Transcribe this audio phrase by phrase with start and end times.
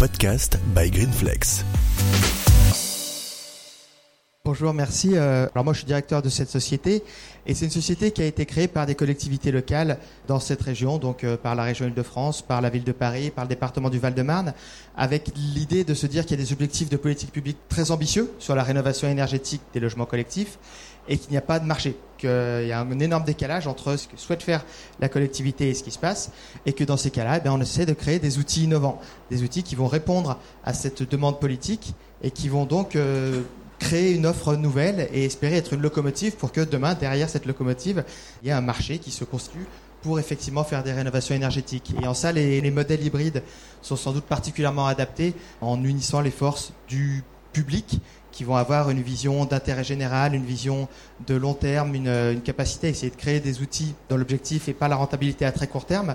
[0.00, 1.69] podcast by Greenflex.
[4.50, 5.12] Bonjour, merci.
[5.14, 7.04] Euh, alors moi je suis directeur de cette société
[7.46, 10.98] et c'est une société qui a été créée par des collectivités locales dans cette région,
[10.98, 14.00] donc euh, par la région Île-de-France, par la ville de Paris, par le département du
[14.00, 14.52] Val-de-Marne,
[14.96, 18.28] avec l'idée de se dire qu'il y a des objectifs de politique publique très ambitieux
[18.40, 20.58] sur la rénovation énergétique des logements collectifs
[21.08, 24.08] et qu'il n'y a pas de marché, qu'il y a un énorme décalage entre ce
[24.08, 24.64] que souhaite faire
[24.98, 26.32] la collectivité et ce qui se passe,
[26.66, 29.62] et que dans ces cas-là, eh on essaie de créer des outils innovants, des outils
[29.62, 31.94] qui vont répondre à cette demande politique
[32.24, 33.42] et qui vont donc euh,
[33.80, 38.04] créer une offre nouvelle et espérer être une locomotive pour que demain, derrière cette locomotive,
[38.42, 39.66] il y ait un marché qui se constitue
[40.02, 41.92] pour effectivement faire des rénovations énergétiques.
[42.00, 43.42] Et en ça, les, les modèles hybrides
[43.82, 48.00] sont sans doute particulièrement adaptés en unissant les forces du public
[48.32, 50.88] qui vont avoir une vision d'intérêt général, une vision
[51.26, 54.88] de long terme, une, capacité à essayer de créer des outils dont l'objectif n'est pas
[54.88, 56.14] la rentabilité à très court terme,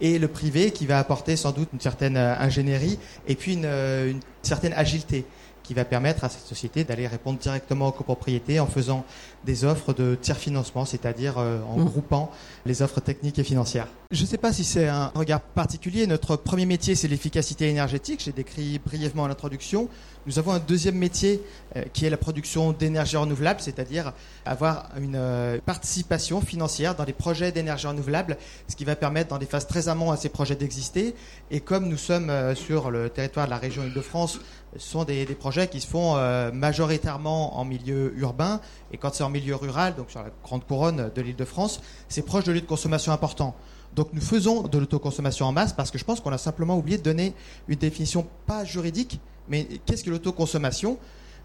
[0.00, 3.64] et le privé qui va apporter sans doute une certaine euh, ingénierie et puis une,
[3.64, 5.24] euh, une certaine agilité
[5.66, 9.04] qui va permettre à cette société d'aller répondre directement aux copropriétés en faisant
[9.44, 11.84] des offres de tiers financement, c'est-à-dire euh, en mmh.
[11.84, 12.30] groupant
[12.66, 13.88] les offres techniques et financières.
[14.12, 16.06] Je ne sais pas si c'est un regard particulier.
[16.06, 18.22] Notre premier métier, c'est l'efficacité énergétique.
[18.24, 19.88] J'ai décrit brièvement à l'introduction.
[20.26, 21.40] Nous avons un deuxième métier
[21.76, 24.12] euh, qui est la production d'énergie renouvelable, c'est-à-dire
[24.44, 29.38] avoir une euh, participation financière dans les projets d'énergie renouvelable, ce qui va permettre dans
[29.38, 31.14] des phases très amont à ces projets d'exister.
[31.52, 34.40] Et comme nous sommes euh, sur le territoire de la région Île-de-France,
[34.76, 36.16] ce sont des, des, projets qui se font
[36.52, 38.60] majoritairement en milieu urbain.
[38.92, 42.44] Et quand c'est en milieu rural, donc sur la grande couronne de l'Île-de-France, c'est proche
[42.44, 43.54] de lieux de consommation importants.
[43.94, 46.98] Donc nous faisons de l'autoconsommation en masse parce que je pense qu'on a simplement oublié
[46.98, 47.32] de donner
[47.68, 50.98] une définition pas juridique, mais qu'est-ce que l'autoconsommation?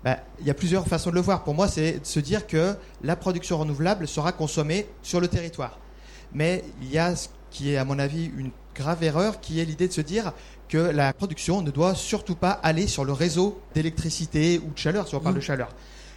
[0.04, 1.44] Ben, Il y a plusieurs façons de le voir.
[1.44, 5.80] Pour moi, c'est de se dire que la production renouvelable sera consommée sur le territoire.
[6.34, 9.66] Mais il y a ce qui est, à mon avis, une grave erreur, qui est
[9.66, 10.34] l'idée de se dire
[10.70, 15.08] que la production ne doit surtout pas aller sur le réseau d'électricité ou de chaleur,
[15.08, 15.44] si on parle de mmh.
[15.44, 15.70] chaleur.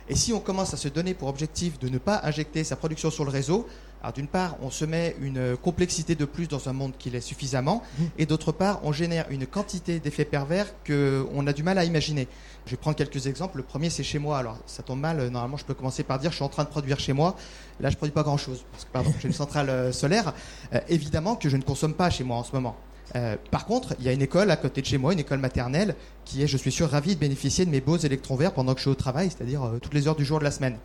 [0.09, 3.11] Et si on commence à se donner pour objectif de ne pas injecter sa production
[3.11, 3.67] sur le réseau,
[4.05, 7.23] alors d'une part, on se met une complexité de plus dans un monde qui l'est
[7.23, 8.05] suffisamment, mmh.
[8.19, 12.29] et d'autre part, on génère une quantité d'effets pervers qu'on a du mal à imaginer.
[12.67, 13.57] Je vais prendre quelques exemples.
[13.57, 14.37] Le premier, c'est chez moi.
[14.37, 15.27] Alors, ça tombe mal.
[15.29, 17.35] Normalement, je peux commencer par dire, je suis en train de produire chez moi.
[17.81, 18.67] Là, je produis pas grand-chose.
[18.73, 20.35] Parce que, pardon, j'ai une centrale euh, solaire.
[20.75, 22.77] Euh, évidemment que je ne consomme pas chez moi en ce moment.
[23.17, 25.39] Euh, par contre, il y a une école à côté de chez moi, une école
[25.39, 25.95] maternelle,
[26.25, 28.81] qui est, je suis sûr, ravie de bénéficier de mes beaux électrons verts pendant que
[28.81, 30.77] je suis au travail, c'est-à-dire euh, toutes les heures du jour de la semaine.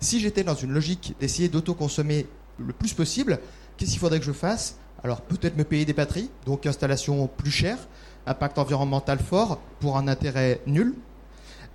[0.00, 2.26] Si j'étais dans une logique d'essayer d'autoconsommer
[2.58, 3.38] le plus possible,
[3.76, 4.76] qu'est-ce qu'il faudrait que je fasse?
[5.04, 7.78] Alors peut-être me payer des batteries, donc installation plus chère,
[8.26, 10.94] impact environnemental fort pour un intérêt nul.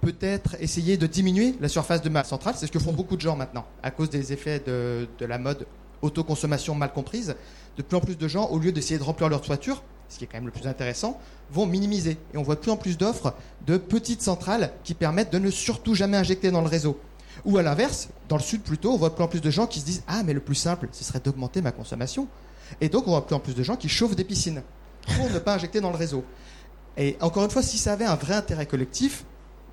[0.02, 3.22] Peut-être essayer de diminuer la surface de ma centrale, c'est ce que font beaucoup de
[3.22, 5.66] gens maintenant, à cause des effets de, la mode
[6.02, 7.36] autoconsommation mal comprise.
[7.78, 10.24] De plus en plus de gens, au lieu d'essayer de remplir leur toiture, ce qui
[10.24, 11.20] est quand même le plus intéressant,
[11.52, 12.18] vont minimiser.
[12.34, 13.34] Et on voit de plus en plus d'offres
[13.66, 17.00] de petites centrales qui permettent de ne surtout jamais injecter dans le réseau.
[17.46, 19.68] Ou à l'inverse, dans le sud plutôt, on voit de plus en plus de gens
[19.68, 22.28] qui se disent Ah, mais le plus simple, ce serait d'augmenter ma consommation.
[22.82, 24.62] Et donc, on voit de plus en plus de gens qui chauffent des piscines
[25.16, 26.24] pour ne pas injecter dans le réseau.
[26.98, 29.24] Et encore une fois, si ça avait un vrai intérêt collectif,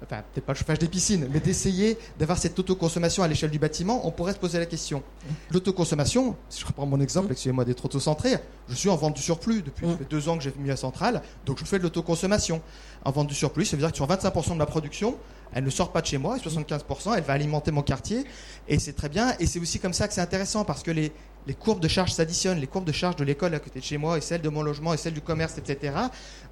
[0.04, 3.58] enfin peut-être pas le chauffage des piscines, mais d'essayer d'avoir cette autoconsommation à l'échelle du
[3.58, 5.02] bâtiment, on pourrait se poser la question.
[5.50, 8.36] L'autoconsommation, si je reprends mon exemple, excusez-moi d'être auto-centré,
[8.68, 9.98] je suis en vente du surplus depuis mm.
[10.10, 12.60] deux ans que j'ai mis à centrale, donc je fais de l'autoconsommation.
[13.04, 15.16] En vente du surplus, ça veut dire que sur 25% de ma production,
[15.54, 18.24] elle ne sort pas de chez moi, et 75%, elle va alimenter mon quartier,
[18.68, 21.12] et c'est très bien, et c'est aussi comme ça que c'est intéressant, parce que les,
[21.46, 22.58] les courbes de charge s'additionnent.
[22.58, 24.62] Les courbes de charge de l'école à côté de chez moi et celles de mon
[24.62, 25.94] logement et celles du commerce, etc.,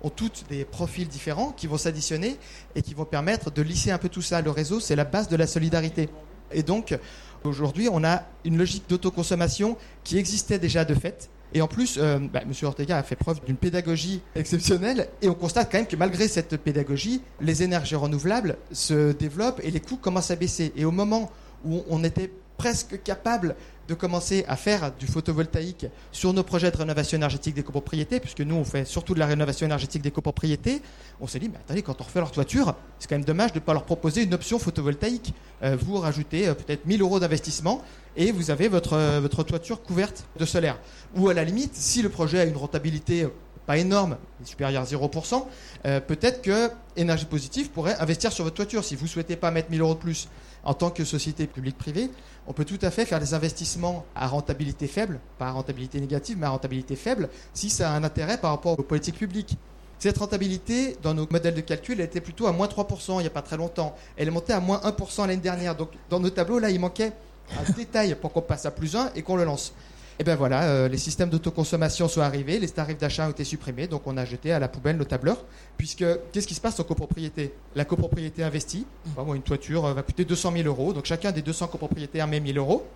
[0.03, 2.37] ont toutes des profils différents qui vont s'additionner
[2.75, 4.43] et qui vont permettre de lisser un peu tout ça.
[4.43, 6.09] Le réseau, c'est la base de la solidarité.
[6.53, 6.97] Et donc,
[7.45, 11.31] aujourd'hui, on a une logique d'autoconsommation qui existait déjà de fait.
[11.55, 12.53] Et en plus, euh, bah, M.
[12.63, 15.09] Ortega a fait preuve d'une pédagogie exceptionnelle.
[15.21, 19.71] Et on constate quand même que malgré cette pédagogie, les énergies renouvelables se développent et
[19.71, 20.73] les coûts commencent à baisser.
[20.77, 21.31] Et au moment
[21.65, 23.57] où on était presque capable
[23.89, 28.41] de commencer à faire du photovoltaïque sur nos projets de rénovation énergétique des copropriétés, puisque
[28.41, 30.83] nous, on fait surtout de la rénovation énergétique des copropriétés,
[31.21, 33.59] on s'est dit, mais attendez, quand on refait leur toiture, c'est quand même dommage de
[33.59, 35.35] ne pas leur proposer une option photovoltaïque.
[35.63, 37.83] Euh, vous rajoutez euh, peut-être 1000 euros d'investissement
[38.17, 40.79] et vous avez votre, euh, votre toiture couverte de solaire.
[41.17, 43.27] Ou à la limite, si le projet a une rentabilité
[43.67, 45.47] pas énorme, supérieure à 0%,
[46.09, 49.71] peut-être que Énergie Positive pourrait investir sur votre toiture si vous ne souhaitez pas mettre
[49.71, 50.29] 1000 euros de plus
[50.65, 52.11] en tant que société publique-privée,
[52.47, 56.37] on peut tout à fait faire des investissements à rentabilité faible, pas à rentabilité négative,
[56.39, 59.57] mais à rentabilité faible, si ça a un intérêt par rapport aux politiques publiques.
[59.99, 63.27] Cette rentabilité, dans nos modèles de calcul, elle était plutôt à moins 3% il n'y
[63.27, 63.95] a pas très longtemps.
[64.17, 65.77] Elle est montée à moins 1% l'année dernière.
[65.77, 67.13] Donc, dans nos tableaux, là, il manquait
[67.57, 69.73] un détail pour qu'on passe à plus 1 et qu'on le lance.
[70.23, 73.89] Et ben voilà, euh, les systèmes d'autoconsommation sont arrivés, les tarifs d'achat ont été supprimés,
[73.89, 75.45] donc on a jeté à la poubelle nos tableurs.
[75.77, 78.87] Puisque qu'est-ce qui se passe en copropriété La copropriété investit.
[79.17, 82.39] Bon, une toiture euh, va coûter 200 000 euros, donc chacun des 200 copropriétaires met
[82.39, 82.87] 1000 euros.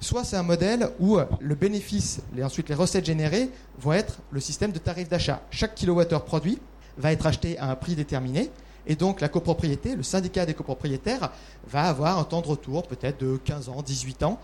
[0.00, 4.18] Soit c'est un modèle où euh, le bénéfice et ensuite les recettes générées vont être
[4.32, 5.42] le système de tarif d'achat.
[5.52, 6.58] Chaque kilowattheure produit
[6.98, 8.50] va être acheté à un prix déterminé.
[8.88, 11.30] Et donc la copropriété, le syndicat des copropriétaires,
[11.68, 14.40] va avoir un temps de retour peut-être de 15 ans, 18 ans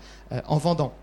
[0.47, 0.93] en vendant.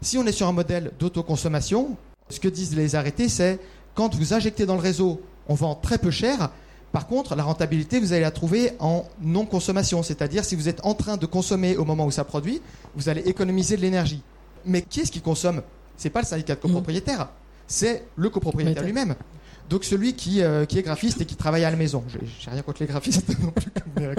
[0.00, 1.96] Si on est sur un modèle d'autoconsommation,
[2.28, 3.58] ce que disent les arrêtés, c'est
[3.94, 6.50] quand vous injectez dans le réseau, on vend très peu cher.
[6.92, 10.94] Par contre, la rentabilité, vous allez la trouver en non-consommation, c'est-à-dire si vous êtes en
[10.94, 12.62] train de consommer au moment où ça produit,
[12.94, 14.22] vous allez économiser de l'énergie.
[14.64, 15.62] Mais qui est-ce qui consomme?
[15.96, 17.28] C'est pas le syndicat de copropriétaires,
[17.66, 19.16] c'est le copropriétaire lui-même.
[19.68, 22.02] Donc celui qui, euh, qui, est graphiste et qui travaille à la maison.
[22.40, 23.70] J'ai rien contre les graphistes non plus,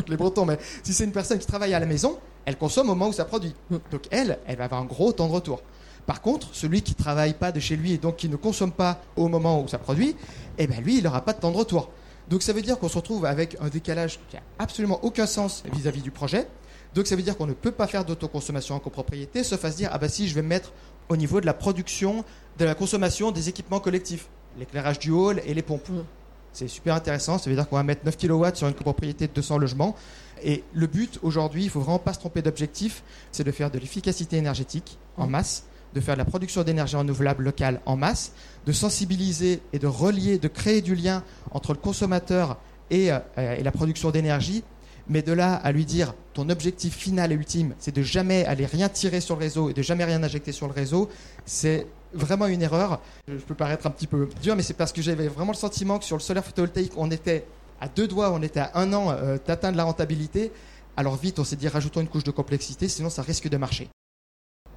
[0.07, 2.95] les Bretons, mais si c'est une personne qui travaille à la maison, elle consomme au
[2.95, 3.55] moment où ça produit.
[3.91, 5.63] Donc elle, elle va avoir un gros temps de retour.
[6.05, 9.01] Par contre, celui qui travaille pas de chez lui et donc qui ne consomme pas
[9.15, 10.15] au moment où ça produit,
[10.57, 11.89] eh ben lui, il n'aura pas de temps de retour.
[12.29, 15.63] Donc ça veut dire qu'on se retrouve avec un décalage qui a absolument aucun sens
[15.73, 16.47] vis-à-vis du projet.
[16.93, 19.77] Donc ça veut dire qu'on ne peut pas faire d'autoconsommation en copropriété, sauf à se
[19.77, 20.73] dire ah bah si je vais me mettre
[21.09, 22.23] au niveau de la production,
[22.59, 24.29] de la consommation des équipements collectifs
[24.59, 25.89] l'éclairage du hall et les pompes.
[25.89, 26.03] Mm.
[26.51, 29.33] C'est super intéressant, ça veut dire qu'on va mettre 9 kW sur une copropriété de
[29.33, 29.95] 200 logements.
[30.43, 33.69] Et le but aujourd'hui, il ne faut vraiment pas se tromper d'objectif, c'est de faire
[33.71, 35.31] de l'efficacité énergétique en mm.
[35.31, 35.63] masse,
[35.93, 38.33] de faire de la production d'énergie renouvelable locale en masse,
[38.65, 42.57] de sensibiliser et de relier, de créer du lien entre le consommateur
[42.89, 44.63] et, euh, et la production d'énergie.
[45.07, 48.67] Mais de là à lui dire ton objectif final et ultime, c'est de jamais aller
[48.67, 51.09] rien tirer sur le réseau et de jamais rien injecter sur le réseau,
[51.45, 53.01] c'est vraiment une erreur.
[53.27, 55.99] Je peux paraître un petit peu dur, mais c'est parce que j'avais vraiment le sentiment
[55.99, 57.45] que sur le solaire photovoltaïque, on était
[57.81, 60.51] à deux doigts, on était à un an euh, d'atteindre la rentabilité.
[60.97, 63.89] Alors vite, on s'est dit rajoutons une couche de complexité, sinon ça risque de marcher.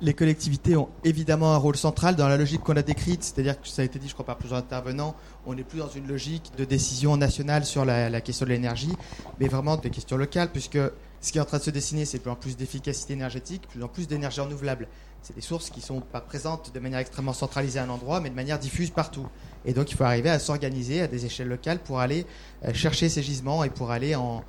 [0.00, 3.68] Les collectivités ont évidemment un rôle central dans la logique qu'on a décrite, c'est-à-dire que
[3.68, 5.14] ça a été dit, je crois, par plusieurs intervenants,
[5.46, 8.96] on n'est plus dans une logique de décision nationale sur la, la question de l'énergie,
[9.38, 10.78] mais vraiment des questions locales, puisque
[11.22, 13.82] ce qui est en train de se dessiner, c'est plus en plus d'efficacité énergétique, plus
[13.82, 14.86] en plus d'énergie renouvelable
[15.22, 18.20] c'est des sources qui ne sont pas présentes de manière extrêmement centralisée à un endroit,
[18.20, 19.26] mais de manière diffuse partout.
[19.64, 22.26] Et donc il faut arriver à s'organiser à des échelles locales pour aller
[22.64, 24.42] euh, chercher ces gisements et pour aller en,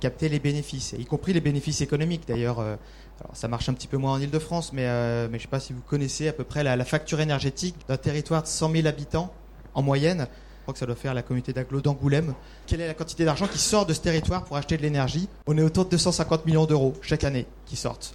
[0.00, 2.60] capter les bénéfices, y compris les bénéfices économiques d'ailleurs.
[2.60, 2.76] Euh,
[3.34, 5.74] ça marche un petit peu moins en Ile-de-France, euh, mais je ne sais pas si
[5.74, 9.34] vous connaissez à peu près la, facture énergétique d'un territoire de 100 000 habitants
[9.74, 10.26] en moyenne.
[10.60, 12.34] Je crois que ça doit faire la communauté d'agglo d'Angoulême.
[12.66, 15.26] Quelle est la quantité d'argent qui sort de ce territoire pour acheter de l'énergie?
[15.46, 18.14] On est autour de 250 millions d'euros chaque année qui sortent.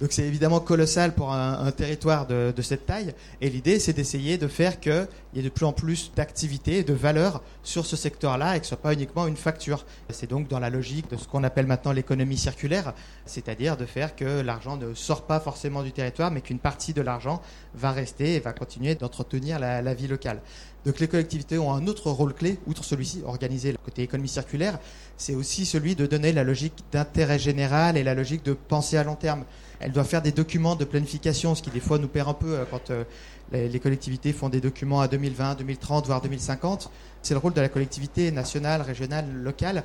[0.00, 3.14] Donc c'est évidemment colossal pour un, territoire de, cette taille.
[3.40, 6.84] Et l'idée, c'est d'essayer de faire qu'il y ait de plus en plus d'activités et
[6.84, 9.86] de valeur sur ce secteur-là et que ce soit pas uniquement une facture.
[10.10, 12.92] C'est donc dans la logique de ce qu'on appelle maintenant l'économie circulaire,
[13.24, 17.00] c'est-à-dire de faire que l'argent ne sort pas forcément du territoire, mais qu'une partie de
[17.00, 17.40] l'argent
[17.74, 20.42] va rester et va continuer d'entretenir la, vie locale.
[20.84, 24.78] Donc les collectivités ont un autre rôle clé, outre celui-ci, organiser le côté économie circulaire,
[25.16, 29.04] c'est aussi celui de donner la logique d'intérêt général et la logique de penser à
[29.04, 29.44] long terme.
[29.80, 32.54] Elle doit faire des documents de planification, ce qui des fois nous perd un peu
[32.54, 33.04] euh, quand euh,
[33.52, 36.90] les collectivités font des documents à 2020, 2030, voire 2050.
[37.22, 39.84] C'est le rôle de la collectivité nationale, régionale, locale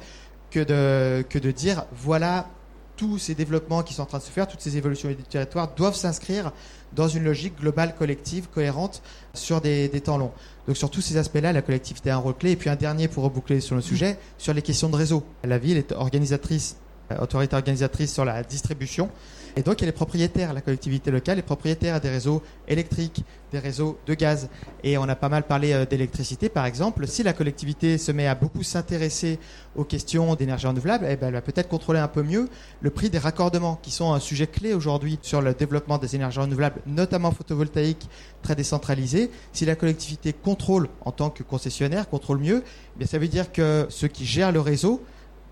[0.50, 2.50] que de, dire voilà
[2.98, 5.74] tous ces développements qui sont en train de se faire, toutes ces évolutions du territoire
[5.76, 6.52] doivent s'inscrire
[6.94, 9.02] dans une logique globale, collective, cohérente
[9.34, 10.34] sur des, des temps longs.
[10.68, 12.52] Donc sur tous ces aspects-là, la collectivité a un rôle clé.
[12.52, 15.24] Et puis un dernier pour reboucler sur le sujet, sur les questions de réseau.
[15.44, 16.78] La ville est organisatrice,
[17.12, 19.10] euh, autorité organisatrice sur la distribution.
[19.56, 23.98] Et donc, elle est propriétaire, la collectivité locale est propriétaire des réseaux électriques, des réseaux
[24.08, 24.50] de gaz.
[24.84, 27.08] Et on a pas mal parlé euh, d'électricité, par exemple.
[27.08, 29.40] Si la collectivité se met à beaucoup s'intéresser
[29.76, 32.48] aux questions d'énergie renouvelable, eh ben, elle va peut-être contrôler un peu mieux
[32.82, 36.40] le prix des raccordements, qui sont un sujet clé aujourd'hui sur le développement des énergies
[36.40, 38.10] renouvelables, notamment photovoltaïques,
[38.42, 39.30] très décentralisées.
[39.52, 43.52] Si la collectivité contrôle en tant que concessionnaire, contrôle mieux, eh bien, ça veut dire
[43.52, 45.04] que ceux qui gèrent le réseau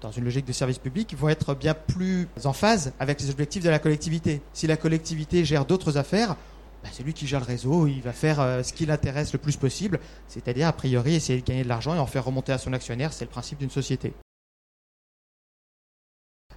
[0.01, 3.63] dans une logique de service public, vont être bien plus en phase avec les objectifs
[3.63, 4.41] de la collectivité.
[4.53, 6.35] Si la collectivité gère d'autres affaires,
[6.83, 9.39] bah, c'est lui qui gère le réseau, il va faire euh, ce qui l'intéresse le
[9.39, 12.57] plus possible, c'est-à-dire a priori essayer de gagner de l'argent et en faire remonter à
[12.57, 14.13] son actionnaire, c'est le principe d'une société.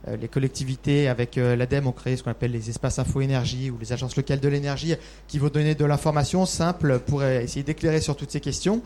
[0.06, 3.78] Euh, les collectivités avec euh, l'ADEME ont créé ce qu'on appelle les espaces info-énergie ou
[3.78, 4.94] les agences locales de l'énergie
[5.26, 8.82] qui vont donner de l'information simple pour essayer d'éclairer sur toutes ces questions.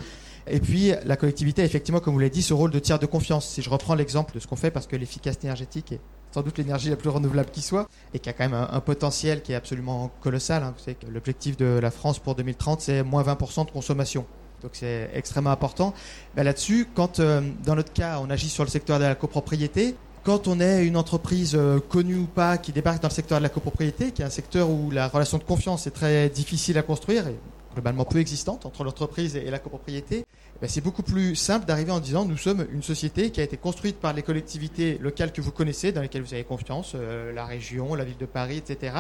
[0.49, 3.07] Et puis, la collectivité a effectivement, comme vous l'avez dit, ce rôle de tiers de
[3.07, 3.49] confiance.
[3.49, 6.01] Si je reprends l'exemple de ce qu'on fait, parce que l'efficacité énergétique est
[6.33, 9.43] sans doute l'énergie la plus renouvelable qui soit, et qui a quand même un, potentiel
[9.43, 10.63] qui est absolument colossal.
[10.63, 10.75] Hein.
[10.77, 14.27] Vous savez que l'objectif de la France pour 2030, c'est moins 20% de consommation.
[14.63, 15.95] Donc c'est extrêmement important.
[16.35, 19.95] Ben Là-dessus, quand euh, dans notre cas, on agit sur le secteur de la copropriété,
[20.25, 23.43] quand on est une entreprise euh, connue ou pas qui débarque dans le secteur de
[23.43, 26.83] la copropriété, qui est un secteur où la relation de confiance est très difficile à
[26.83, 27.37] construire et
[27.77, 31.93] globalement peu existante entre l'entreprise et la copropriété, eh ben, c'est beaucoup plus simple d'arriver
[31.93, 35.43] en disant nous sommes une société qui a été construite par les collectivités locales que
[35.43, 38.97] vous connaissez, dans lesquelles vous avez confiance, euh, la région, la ville de Paris, etc.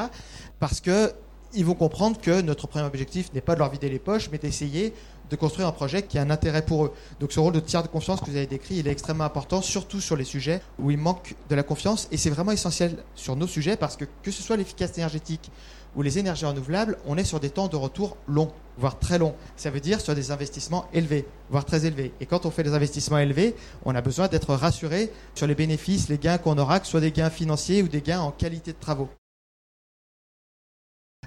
[0.61, 1.13] Parce que
[1.55, 4.37] ils vont comprendre que notre premier objectif n'est pas de leur vider les poches, mais
[4.37, 4.93] d'essayer
[5.31, 6.93] de construire un projet qui a un intérêt pour eux.
[7.19, 9.63] Donc ce rôle de tiers de confiance que vous avez décrit, il est extrêmement important,
[9.63, 12.09] surtout sur les sujets où il manque de la confiance.
[12.13, 15.51] Et c'est vraiment essentiel sur nos sujets parce que que ce soit l'efficacité énergétique
[15.97, 19.35] ou les énergies renouvelables, on est sur des temps de retour longs, voire très longs.
[19.57, 22.13] Ça veut dire sur des investissements élevés, voire très élevés.
[22.21, 26.09] Et quand on fait des investissements élevés, on a besoin d'être rassuré sur les bénéfices,
[26.09, 28.73] les gains qu'on aura, que ce soit des gains financiers ou des gains en qualité
[28.73, 29.09] de travaux.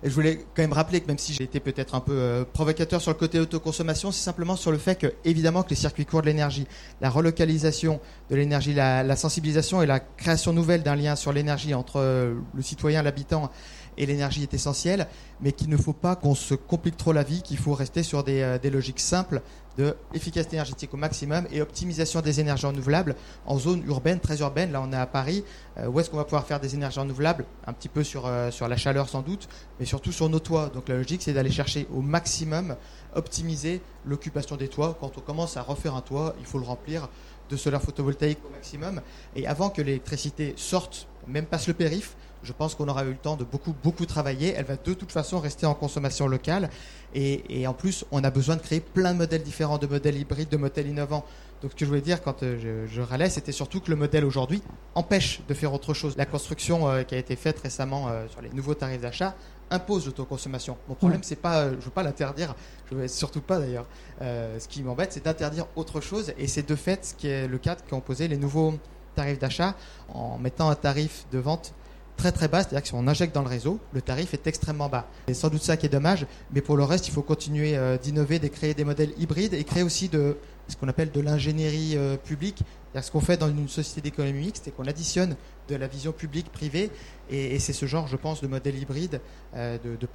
[0.04, 3.02] Je voulais quand même rappeler que même si j'ai été peut-être un peu euh, provocateur
[3.02, 6.22] sur le côté autoconsommation, c'est simplement sur le fait que, évidemment, que les circuits courts
[6.22, 6.68] de l'énergie,
[7.02, 12.00] la relocalisation de l'énergie, la, sensibilisation et la création nouvelle d'un lien sur l'énergie entre
[12.00, 13.52] euh, le citoyen, l'habitant
[13.98, 15.08] et l'énergie est essentielle,
[15.42, 18.24] mais qu'il ne faut pas qu'on se complique trop la vie, qu'il faut rester sur
[18.24, 19.42] des, euh, des logiques simples
[19.80, 24.74] de efficacité énergétique au maximum et optimisation des énergies renouvelables en zone urbaine, très urbaine.
[24.74, 25.46] Là, on est à Paris.
[25.78, 27.46] Euh, où est-ce qu'on va pouvoir faire des énergies renouvelables?
[27.66, 29.48] Un petit peu sur, euh, sur la chaleur sans doute,
[29.80, 30.70] mais surtout sur nos toits.
[30.74, 32.76] Donc la logique, c'est d'aller chercher au maximum,
[33.16, 34.98] optimiser l'occupation des toits.
[35.00, 37.08] Quand on commence à refaire un toit, il faut le remplir
[37.50, 39.02] de solaire photovoltaïque au maximum.
[39.38, 43.18] Et avant que l'électricité sorte, même passe le périph', je pense qu'on aura eu le
[43.18, 44.54] temps de beaucoup, beaucoup travailler.
[44.56, 46.70] Elle va de toute façon rester en consommation locale.
[47.16, 50.50] Et, en plus, on a besoin de créer plein de modèles différents, de modèles hybrides,
[50.50, 51.26] de modèles innovants.
[51.62, 54.24] Donc, ce que je voulais dire quand euh, je, râlais, c'était surtout que le modèle
[54.24, 54.62] aujourd'hui
[54.96, 56.16] empêche de faire autre chose.
[56.16, 59.36] La construction euh, qui a été faite récemment euh, sur les nouveaux tarifs d'achat
[59.70, 60.78] impose l'autoconsommation.
[60.88, 62.56] Mon problème, c'est pas, je veux pas l'interdire,
[62.90, 63.86] je veux surtout pas d'ailleurs.
[64.20, 66.34] ce qui m'embête, c'est d'interdire autre chose.
[66.40, 68.74] Et c'est de fait ce qui est le cadre qu'ont posé les nouveaux
[69.16, 69.76] tarifs d'achat
[70.12, 71.74] en mettant un tarif de vente
[72.20, 74.90] très très bas, c'est-à-dire que si on injecte dans le réseau, le tarif est extrêmement
[74.90, 75.08] bas.
[75.30, 77.98] C'est sans doute ça qui est dommage, mais pour le reste, il faut continuer euh,
[77.98, 80.36] d'innover, de créer des modèles hybrides et créer aussi de
[80.68, 82.64] ce qu'on appelle de l'ingénierie euh, publique.
[83.02, 85.38] Ce qu'on fait dans une société d'économie mixte, c'est qu'on additionne
[85.70, 86.90] de la vision publique privée,
[87.30, 89.22] et, c'est ce genre, je pense, de modèles hybrides,
[89.56, 90.08] euh, de, de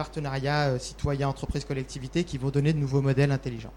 [1.25, 3.73] entreprises, collectivités, qui vont donner de nouveaux modèles intelligents.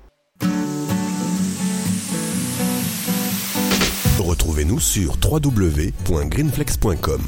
[4.19, 7.21] Retrouvez-nous sur www.greenflex.com.